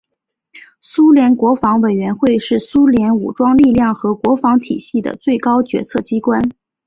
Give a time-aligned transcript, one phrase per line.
[0.79, 6.49] 苏联国防委员会是苏联武装力量和国防体系的最高决策机关。